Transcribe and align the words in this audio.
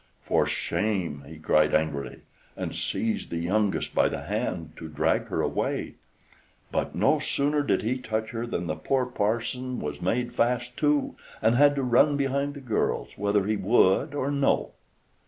"For 0.19 0.47
shame!" 0.47 1.25
he 1.27 1.37
cried 1.37 1.75
angrily, 1.75 2.21
and 2.57 2.73
seized 2.75 3.29
the 3.29 3.37
youngest 3.37 3.93
by 3.93 4.09
the 4.09 4.23
hand 4.23 4.71
to 4.77 4.89
drag 4.89 5.27
her 5.27 5.41
away. 5.41 5.93
But 6.71 6.95
no 6.95 7.19
sooner 7.19 7.61
did 7.61 7.83
he 7.83 7.99
touch 7.99 8.31
her 8.31 8.47
than 8.47 8.65
the 8.65 8.73
poor 8.75 9.05
parson 9.05 9.79
was 9.79 10.01
made 10.01 10.33
fast 10.33 10.75
too, 10.75 11.15
and 11.39 11.53
had 11.53 11.75
to 11.75 11.83
run 11.83 12.17
behind 12.17 12.55
the 12.55 12.61
girls, 12.61 13.09
whether 13.15 13.43
he 13.45 13.57
would 13.57 14.15
or 14.15 14.31
no. 14.31 14.71